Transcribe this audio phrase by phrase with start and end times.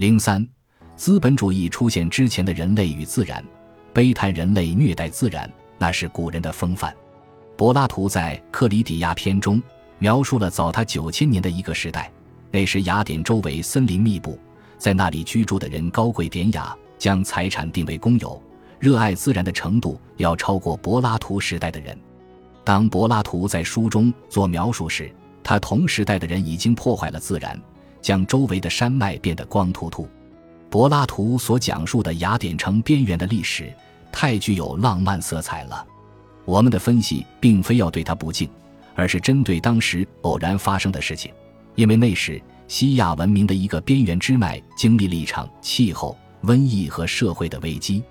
[0.00, 0.48] 零三，
[0.96, 3.44] 资本主义出现之前的人类与自然，
[3.92, 6.96] 悲叹人类虐待自然，那是古人的风范。
[7.54, 9.62] 柏拉图在《克里底亚篇》中
[9.98, 12.10] 描述了早他九千年的一个时代，
[12.50, 14.38] 那时雅典周围森林密布，
[14.78, 18.42] 在那里居住的人高贵典雅，将财产定为公有，
[18.78, 21.94] 热爱自然的程度要超过柏拉图时代的人。
[22.64, 25.14] 当柏拉图在书中做描述时，
[25.44, 27.60] 他同时代的人已经破坏了自然。
[28.00, 30.08] 将周围的山脉变得光秃秃。
[30.68, 33.72] 柏拉图所讲述的雅典城边缘的历史
[34.12, 35.84] 太具有浪漫色彩了。
[36.44, 38.48] 我们的分析并非要对他不敬，
[38.94, 41.32] 而是针对当时偶然发生的事情。
[41.74, 48.02] 因为那时西亚文明的一个边缘支脉经历了一场气候、瘟疫和社会的危机。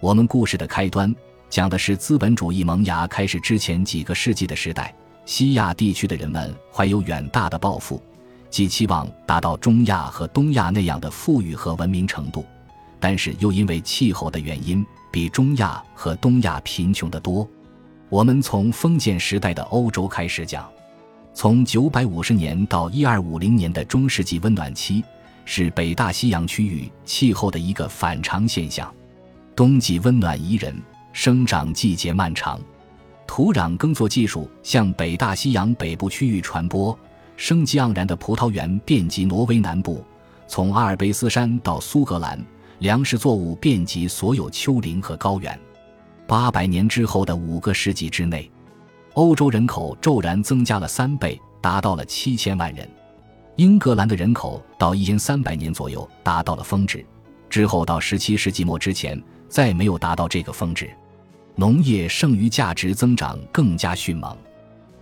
[0.00, 1.14] 我们故事的开端
[1.48, 4.94] 讲的是资本主义萌芽开始之前几个世纪的时代。
[5.24, 8.00] 西亚地区的人们怀有远大的抱负。
[8.56, 12.42] 既期望达到中亚和东亚那样的富裕和文明程度，
[12.98, 17.46] 但是又因为气候的原因，比中亚和东亚贫穷得多。
[18.08, 20.66] 我们从封建时代的欧洲开始讲，
[21.34, 25.04] 从九百五十年到一二五零年的中世纪温暖期，
[25.44, 28.90] 是北大西洋区域气候的一个反常现象。
[29.54, 30.74] 冬季温暖宜人，
[31.12, 32.58] 生长季节漫长，
[33.26, 36.98] 土壤耕作技术向北大西洋北部区域传播。
[37.36, 40.02] 生机盎然的葡萄园遍及挪威南部，
[40.48, 42.42] 从阿尔卑斯山到苏格兰，
[42.78, 45.58] 粮食作物遍及所有丘陵和高原。
[46.26, 48.50] 八百年之后的五个世纪之内，
[49.14, 52.88] 欧洲人口骤然增加了三倍，达到了七千万人。
[53.56, 57.04] 英格兰的人口到一千三百年左右达到了峰值，
[57.48, 60.90] 之后到十七世纪末之前再没有达到这个峰值。
[61.54, 64.36] 农业剩余价值增长更加迅猛。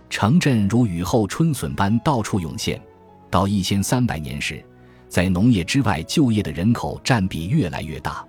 [0.09, 2.81] 城镇如雨后春笋般到处涌现，
[3.29, 4.63] 到一千三百年时，
[5.09, 8.25] 在农业之外就业的人口占比越来越大。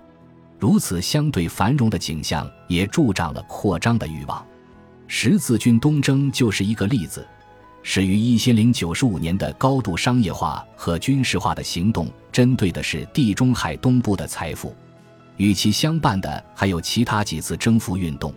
[0.59, 4.43] 如此相对繁荣的景象，也助长了扩张的欲望。
[5.07, 7.25] 十字军东征就是一个例子，
[7.83, 14.75] 始于一千零九十五年的高度商业化和军事化的行动，针对的是地中海东部的财富。
[15.37, 18.33] 与其相伴的还有其他几次征服运动。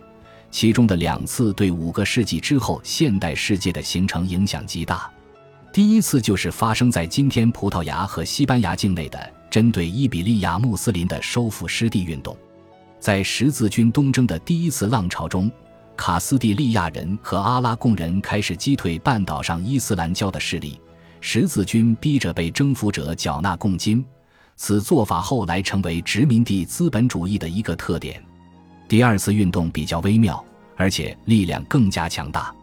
[0.51, 5.09] 其中的两次对五个世纪之后现代世界的形成影响极大。
[5.73, 12.37] 第一次就是发生在今天葡萄牙和西班牙境内的针对伊比利亚穆斯林的收复失地运动。
[12.99, 15.49] 在十字军东征的第一次浪潮中，
[15.95, 20.79] 卡斯蒂利亚人和阿拉贡人开始击退半岛上伊斯兰教的势力，
[21.21, 24.05] 十字军逼着被征服者缴纳贡金。
[24.57, 28.23] 此做法后来成为殖民地资本主义的一个特点。
[28.91, 30.43] 第二次运动比较微妙，
[30.75, 32.53] 而且力量更加强大。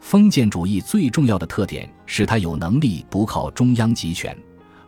[0.00, 4.36] 封建主义最重要的特点是它有能力不靠中央集权，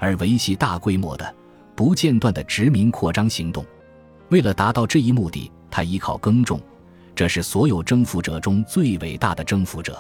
[0.01, 1.33] 而维系大规模的、
[1.77, 3.65] 不间断的殖民扩张行动。
[4.31, 6.61] 为了达到这一目的，它依靠耕种，
[7.15, 9.97] 这是所有征服者中最伟大的征服者。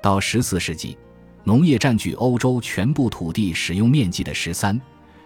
[0.00, 0.96] 到十四世纪，
[1.42, 4.80] 农业占据欧洲全部土地使用面积的十三，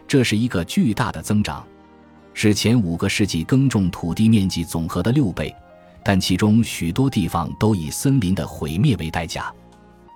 [0.08, 1.62] 这是一个巨大的增长。
[2.38, 5.56] 是前五个世纪耕种土地面积总和的六倍，
[6.04, 9.50] 但其中许多地方都以森林的毁灭为代价。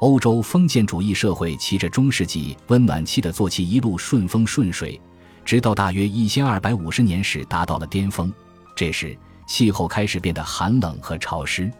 [0.01, 5.01] 欧洲封建主义社会骑着中世纪温暖期的坐骑一路顺风顺水，
[5.47, 8.31] 直到大约一千二百五十年时达到了巅峰。
[8.77, 9.17] 这时
[9.49, 11.73] 气候开始变得寒冷和潮湿。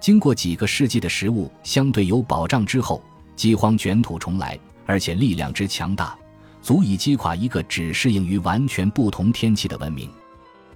[0.00, 3.00] 经过几个世纪的食物相对有保障之后，
[3.36, 6.18] 饥荒卷土重来，而且力量之强大。
[6.66, 10.10] 足以击垮一个只适应于完全不同天气的文明。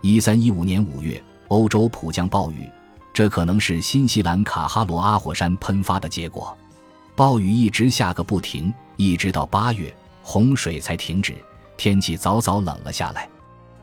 [0.02, 2.70] 一三一五年五月，欧洲普降暴雨，
[3.12, 6.56] 这可能是新西兰卡哈罗阿火山喷发的结果。
[7.16, 9.92] 暴雨一直下个不停，一直到八月，
[10.22, 11.34] 洪水才停止，
[11.76, 13.28] 天气早早冷了下来。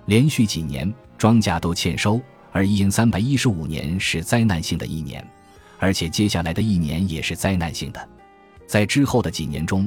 [0.06, 2.22] 连续几年庄稼都欠收，
[2.54, 5.28] 而一零三百一十五年是灾难性的一年，
[5.78, 8.10] 而且接下来的一年也是灾难性的。
[8.66, 9.86] 在之后的几年中。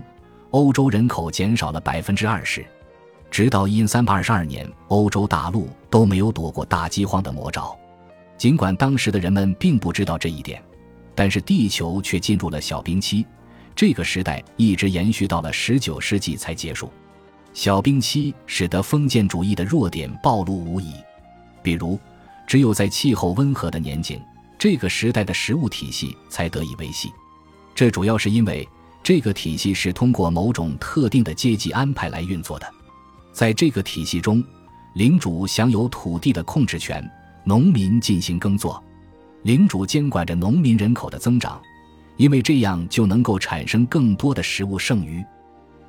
[0.51, 2.67] 欧洲人口减少了百分之二十，
[3.31, 7.77] 直到一三八二十二年，欧洲大陆都没有躲过大饥荒的魔爪。
[8.37, 10.61] 尽管当时的人们并不知道这一点，
[11.15, 13.25] 但是地球却进入了小冰期。
[13.77, 16.91] 这个时代一直延续到了十九世纪才结束。
[17.53, 20.95] 小冰期使得封建主义的弱点暴露无遗，
[21.63, 21.97] 比如，
[22.45, 24.21] 只有在气候温和的年景，
[24.59, 27.09] 这个时代的食物体系才得以维系。
[27.73, 28.69] 这主要是因为。
[29.03, 32.71] 这个体系是通过某种特定的阶级安排来运作的，
[33.33, 34.45] 在这个体系中，
[34.95, 37.09] 领主享有土地的控制权，
[37.45, 38.83] 农民进行耕作，
[39.43, 41.61] 领主监管着农民人口的增长，
[42.17, 45.25] 因为这样就能够产生更多的食物剩余。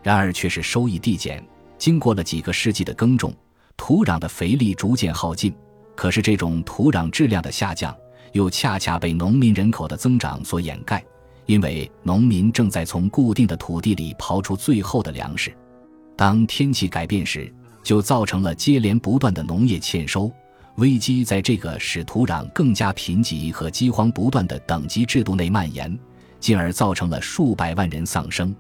[0.01, 1.45] 然而却是收益递减，
[1.77, 3.33] 经过了几个世纪的耕种，
[3.77, 5.53] 土壤的肥力逐渐耗尽。
[5.95, 7.95] 可是，这种土壤质量的下降，
[8.31, 11.03] 又恰恰被农民人口的增长所掩盖，
[11.45, 15.53] 因为农民正在从固定的土地里刨出最后的粮食。
[16.15, 17.51] 当天气改变时，
[17.83, 20.31] 就造成了接连不断的农业欠收
[20.75, 25.97] 危机，在这个使土壤更加贫瘠和饥荒不断的等级制度内蔓延，
[26.39, 28.55] 进而造成了数百万人丧生。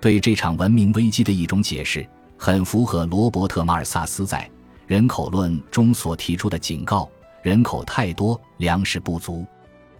[0.00, 4.38] 对这场文明危机的一种解释，很符合罗伯特·马尔萨斯在
[4.86, 7.08] 《人口论》中所提出的警告：
[7.42, 9.44] 人口太多，粮食不足。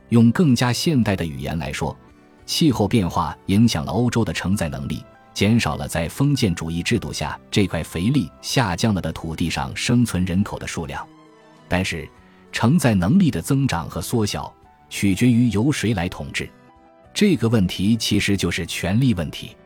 [0.08, 1.96] 用更加现代的语言来说，
[2.52, 5.02] 气候变化影响了欧洲的承载能力。
[5.32, 11.08] 减少了在封建主义制度下这块肥力下降了的土地上生存人口的数量，
[11.66, 12.06] 但是
[12.52, 14.52] 承载能力的增长和缩小
[14.90, 16.46] 取决于由谁来统治。
[17.14, 19.56] 这个问题其实就是权力问题。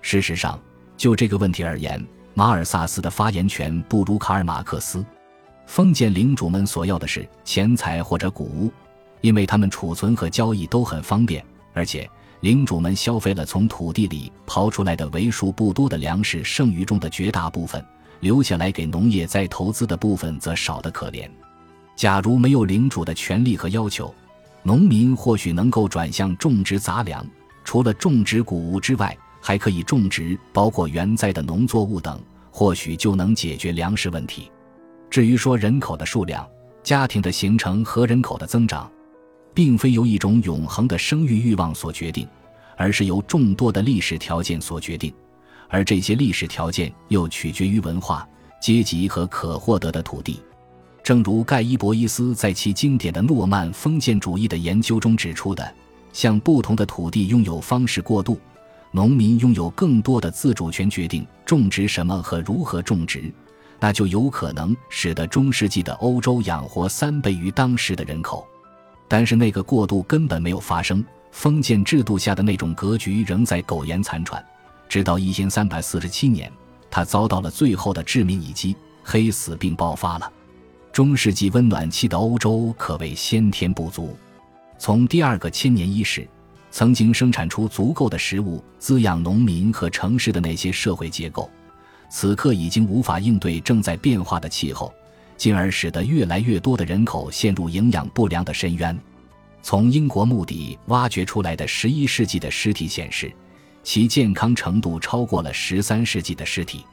[0.00, 0.56] 事实上，
[0.96, 2.00] 就这个问题而言，
[2.34, 5.04] 马尔萨斯的发言权不如卡尔马克思。
[5.66, 8.72] 封建领主们所要的是钱财或者谷物，
[9.22, 12.08] 因为他们储存和交易都很方便，而且。
[12.40, 17.84] 领主们消费了从土地里刨出来的为数不多的粮食剩余中的绝大部分，
[18.20, 21.28] 留下来给农业再投资的部分则少得可怜。
[21.96, 24.14] 假如没有领主的权利和要求，
[24.62, 27.26] 农民或许能够转向种植杂粮，
[27.64, 32.20] 除了种植谷物之外，还可以种植包括原栽的农作物等，
[32.52, 34.48] 或许就能解决粮食问题。
[35.10, 36.46] 至于说人口的数量、
[36.84, 38.88] 家庭的形成和人口的增长，
[39.58, 42.24] 并非由一种永恒的生育欲望所决定，
[42.76, 45.12] 而是由众多的历史条件所决定，
[45.66, 48.24] 而这些历史条件又取决于文化、
[48.62, 50.40] 阶级和可获得的土地。
[51.02, 55.74] 正如盖伊·博伊斯在其经典的诺曼封建主义的研究中指出的，
[56.12, 58.38] 向不同的土地拥有方式过渡，
[58.92, 63.34] 农民拥有更多的自主权，决定种植什么和如何种植，
[63.80, 68.46] 那就有可能使得中世纪的欧洲养活三倍于当时的人口。
[69.08, 74.44] 但是那个过渡根本没有发生，封建制度下的那种格局仍在苟延残喘，
[74.88, 76.52] 直到一千三百四十七年，
[76.90, 80.30] 他遭到了最后的致命一击——黑死病爆发了。
[80.92, 84.16] 中世纪温暖期的欧洲可谓先天不足，
[84.78, 86.28] 从第二个千年伊始，
[86.70, 91.48] 曾经生产出足够的食物滋养农民和城市的那些社会结构，
[92.10, 94.92] 此刻已经无法应对正在变化的气候。
[95.38, 98.98] 进而使得越来越多的人口陷入营养不良的深渊。
[99.62, 103.32] 从英国墓地挖掘出来的十一世纪的尸体显示，
[103.82, 106.84] 其健康程度超过了十三世纪的尸体。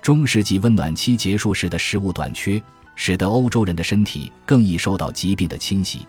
[0.00, 2.60] 中世纪温暖期结束时的食物短缺，
[2.96, 6.06] 使得欧洲人的身体更易受到疾病的侵袭，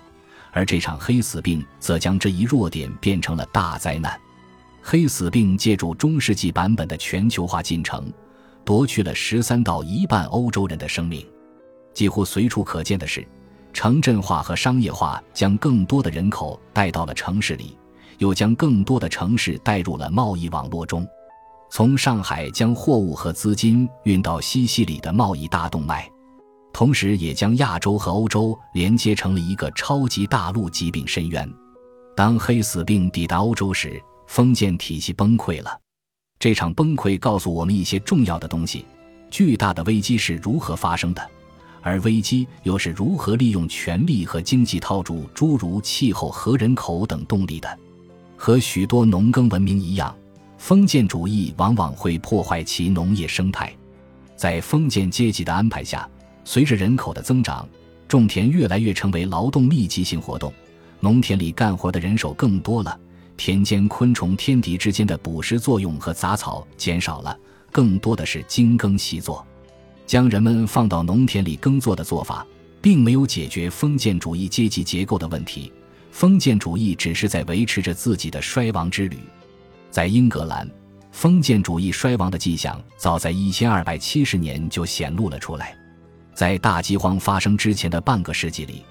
[0.52, 4.20] 而这场黑死病则将这一弱点变成了大灾难。
[4.82, 8.12] 黑死病借助中世纪版本的全球化进程，
[8.66, 11.26] 夺去了十三到一半欧洲人的生命。
[11.94, 13.26] 几乎随处可见的是，
[13.72, 17.78] 城镇化和商业化将更多的人口带到了城市里，
[18.18, 21.08] 又将更多的城市带入了贸易网络中。
[21.70, 26.08] 从上海将货物和资金运到西西里的贸易大动脉，
[26.72, 31.52] 同时也将亚洲和欧洲连接成了一个超级大陆疾病深渊。
[32.16, 35.76] 当黑死病抵达欧洲时，封建体系崩溃了。
[36.38, 38.86] 这场崩溃告诉我们一些重要的东西：
[39.32, 41.28] 巨大的危机是如何发生的。
[41.84, 47.78] 而危机又是如何利用权力和经济套住诸如气候和人口等动力的？
[48.38, 50.16] 和许多农耕文明一样，
[50.58, 53.72] 封建主义往往会破坏其农业生态。
[54.36, 56.10] 在封建阶级的安排下，
[56.44, 57.68] 随着人口的增长，
[58.08, 60.52] 种田越来越成为劳动密集性活动，
[61.00, 62.98] 农田里干活的人手更多了，
[63.38, 67.38] 田间昆虫天敌之间的捕食作用和杂草减少了，
[67.72, 69.46] 更多的是精耕细作。
[70.06, 72.46] 将人们放到农田里耕作的做法，
[72.82, 75.72] 并没有解决封建主义阶级结构的问题。
[76.12, 79.18] 封建主义只是在维持着自己的衰亡之旅。
[79.90, 80.70] 在英格兰，
[81.12, 85.76] 封建主义衰亡的迹象早在一千二百七十年就显露了出来。
[86.34, 88.84] 在大饥荒发生之前的半个世纪里，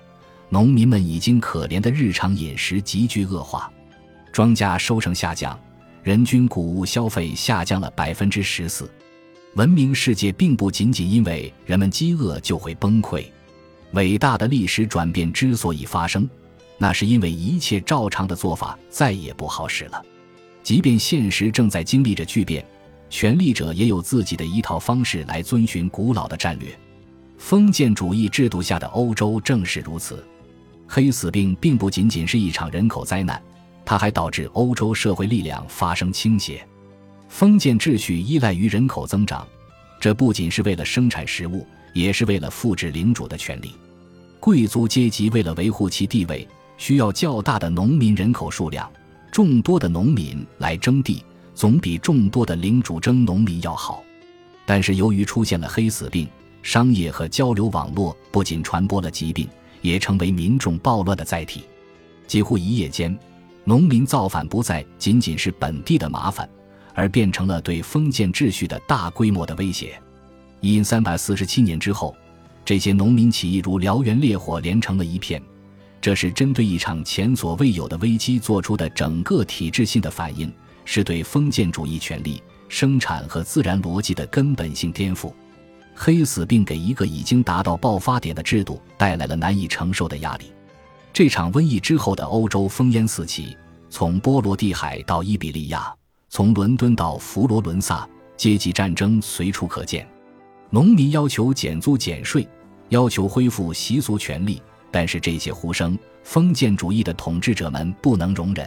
[0.49, 3.71] 农民们已经可怜的日常饮食急剧恶化，
[4.33, 5.59] 庄稼收成下降，
[6.02, 8.90] 人均谷物消费下降了百分之十四。
[9.54, 13.25] 文明世界并不仅仅因为人们饥饿就会崩溃，
[13.92, 16.28] 伟大的历史转变之所以发生，
[16.78, 20.02] 那是因为一切照常的做法再也不好使了。
[20.62, 22.64] 即便现实正在经历着巨变，
[23.11, 26.68] 权力者也有自己的一套方式来遵循古老的战略。
[27.37, 30.25] 封建主义制度下的欧洲正是如此。
[30.87, 33.42] 黑死病并不仅仅是一场人口灾难，
[33.85, 36.66] 它还导致欧洲社会力量发生倾斜。
[37.33, 39.49] 封建秩序依赖于人口增长，
[39.99, 43.73] 这不仅是为了生产食物，也是为了复制领主的权利。
[44.39, 46.47] 贵族阶级为了维护其地位，
[46.77, 48.89] 需要较大的农民人口数量，
[49.33, 51.25] 众多的农民来征地，
[51.55, 54.05] 总比众多的领主征农民要好。
[54.67, 56.29] 但是由于出现了黑死病，
[56.62, 59.49] 商业和交流网络不仅传播了疾病，
[59.81, 61.62] 也成为民众暴乱的载体。
[62.27, 63.19] 几乎一夜间，
[63.65, 66.47] 农民造反不再仅仅是本地的麻烦。
[66.94, 70.00] 而变成了对封建秩序的大规模的威胁。
[70.61, 72.16] 因三百四十七年之后，
[72.64, 75.42] 这些农民起义如燎原烈火，连成了一片。
[76.00, 80.52] 这是针对一场前所未有的危机做出的整个体制性的反应，
[80.84, 85.32] 是对封建主义权力、生产和自然逻辑的根本性颠覆。
[85.94, 90.52] 黑死病给一个已经达到爆发点的制度带来了难以承受的压力。
[91.12, 93.56] 这场瘟疫之后的欧洲烽烟四起，
[93.90, 95.94] 从波罗的海到伊比利亚。
[96.35, 98.09] 从伦敦到佛罗伦萨，
[98.39, 100.09] 阶级战争随处可见。
[100.71, 102.49] 农民要求减租减税，
[102.89, 108.67] 要求恢复习俗权利，但是这些呼声，封建主义的统治者们不能容忍。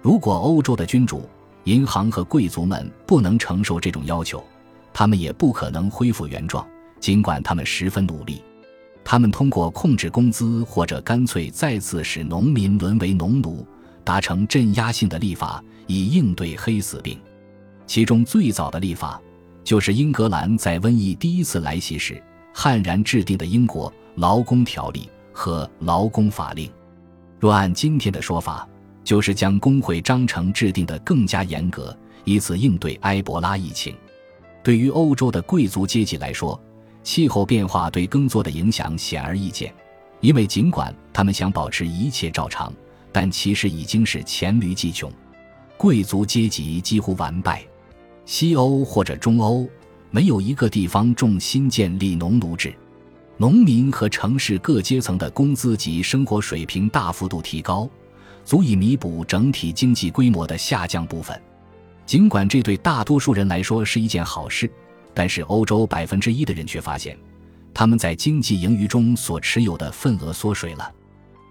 [0.00, 1.28] 如果欧洲的君主、
[1.64, 4.42] 银行和贵族们不能承受这种要求，
[4.94, 6.66] 他们也不可能恢复原状。
[6.98, 8.42] 尽管他们十分努力，
[9.04, 13.66] 他们通过控制工资，或者干脆再次使农民沦为农奴。
[14.02, 17.18] 达成镇压性的立法，以应对黑死病。
[17.86, 19.20] 其中最早的立法，
[19.62, 25.00] 就是英格兰在瘟疫第一次来袭时悍然制定的《英国劳工条例》
[25.32, 26.66] 和《劳工法令》。
[27.38, 28.68] 若按今天的说法，
[29.04, 33.94] 就是将工会章程制定得更加严格，以此应对埃博拉疫情。
[34.64, 36.60] 对于欧洲的贵族阶级来说，
[37.04, 39.72] 气候变化对耕作的影响显而易见，
[40.20, 42.72] 因为尽管他们想保持一切照常。
[43.12, 45.10] 但其实已经是黔驴技穷，
[45.76, 47.64] 贵族阶级几乎完败。
[48.24, 49.68] 西欧或者中欧
[50.10, 52.74] 没有一个地方重新建立农奴制，
[53.36, 57.88] 农民和城市各阶层的工资及生活水平大幅度提高，
[58.44, 61.40] 足以弥补整体经济规模的下降部分。
[62.04, 64.70] 尽管这对大多数人来说是一件好事，
[65.12, 67.16] 但是欧洲百分之一的人却发现，
[67.74, 70.92] 他们在经济盈余中所持有的份额缩水了。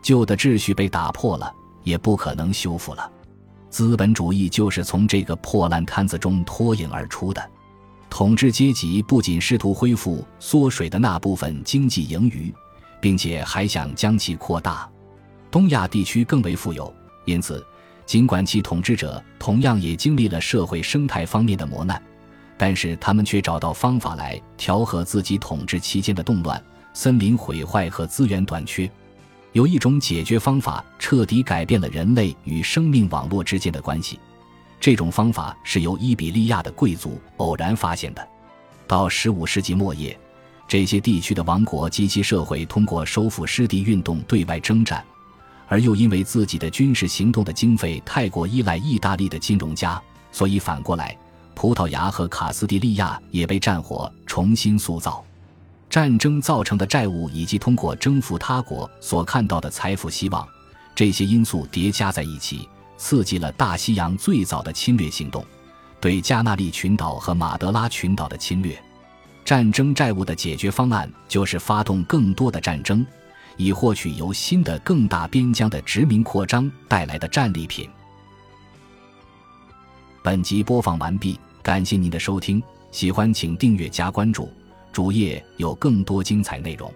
[0.01, 1.53] 旧的秩序被打破了，
[1.83, 3.11] 也不可能修复了。
[3.75, 7.51] 资本主义就是从这个破烂摊子中脱颖而出的。
[8.09, 12.55] 统治阶级不仅试图恢复缩水的那部分经济盈余，
[13.01, 14.89] 并且还想将其扩大。
[15.51, 17.61] 东亚地区更为富有，因此，
[18.05, 22.01] 尽管其统治者同样也经历了社会生态方面的磨难，
[22.57, 26.63] 但是他们却找到方法来调和自己统治期间的动乱、
[26.93, 28.89] 森林毁坏和资源短缺。
[29.55, 34.19] 有一种解决方法彻底改变了人类与生命网络之间的关系，
[34.81, 38.27] 这种方法是由伊比利亚的贵族偶然发现的。
[38.85, 40.19] 到十五世纪末叶，
[40.67, 45.01] 这些地区的王国及其社会通过收复失地运动对外征战，
[45.69, 50.01] 而又因为自己的军事行动的经费太过依赖意大利的金融家，
[50.33, 51.17] 所以反过来，
[51.53, 55.23] 葡萄牙和卡斯蒂利亚也被战火重新塑造。
[55.89, 60.45] 战争造成的债务，以及通过征服他国所看到的财富希望，
[60.93, 65.45] 这些因素叠加在一起，刺激了大西洋最早的侵略行动——
[66.01, 68.77] 对加纳利群岛和马德拉群岛的侵略。
[69.45, 73.05] 战争债务的解决方案就是发动更多的战争，
[73.57, 77.87] 以获取由新的更大边疆的殖民扩张带来的战利品。
[80.23, 82.61] 本集播放完毕，感谢您的收听，
[82.91, 84.51] 喜欢请订阅加关注。
[84.95, 86.89] 主页有更多精彩内容。